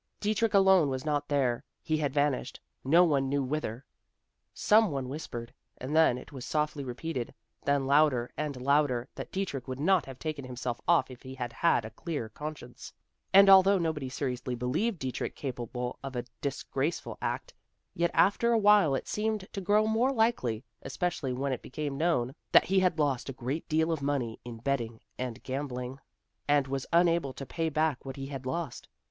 Dietrich 0.19 0.55
alone 0.55 0.89
was 0.89 1.05
not 1.05 1.27
there; 1.27 1.63
he 1.83 1.95
had 1.97 2.11
vanished, 2.11 2.59
no 2.83 3.03
one 3.03 3.29
knew 3.29 3.43
whither. 3.43 3.85
Some 4.51 4.89
one 4.89 5.07
whispered, 5.09 5.53
and 5.77 5.95
then 5.95 6.17
it 6.17 6.31
was 6.31 6.43
softly 6.43 6.83
repeated, 6.83 7.35
then 7.63 7.85
louder 7.85 8.31
and 8.35 8.59
louder, 8.59 9.09
that 9.13 9.31
Dietrich 9.31 9.67
would 9.67 9.79
not 9.79 10.07
have 10.07 10.17
taken 10.17 10.43
himself 10.43 10.81
off 10.87 11.11
if 11.11 11.21
he 11.21 11.35
had 11.35 11.53
had 11.53 11.85
a 11.85 11.91
clear 11.91 12.29
conscience; 12.29 12.91
and 13.31 13.47
although 13.47 13.77
nobody 13.77 14.09
seriously 14.09 14.55
believed 14.55 14.97
Dietrich 14.97 15.35
capable 15.35 15.99
of 16.03 16.15
a 16.15 16.25
disgraceful 16.41 17.19
act, 17.21 17.53
yet 17.93 18.09
after 18.15 18.53
awhile 18.53 18.95
it 18.95 19.07
seemed 19.07 19.47
to 19.53 19.61
grow 19.61 19.85
more 19.85 20.11
likely, 20.11 20.63
especially 20.81 21.31
when 21.31 21.53
it 21.53 21.61
became 21.61 21.95
known 21.95 22.33
that 22.53 22.65
he 22.65 22.79
had 22.79 22.97
lost 22.97 23.29
a 23.29 23.33
great 23.33 23.69
deal 23.69 23.91
of 23.91 24.01
money 24.01 24.39
in 24.43 24.57
betting 24.57 24.99
and 25.19 25.43
gambling, 25.43 25.99
and 26.47 26.65
was 26.67 26.87
unable 26.91 27.33
to 27.33 27.45
pay 27.45 27.69
back 27.69 28.03
what 28.03 28.15
he 28.15 28.25
had 28.25 28.47
lost. 28.47 28.87